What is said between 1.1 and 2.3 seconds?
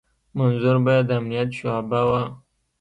امنيت شعبه وه.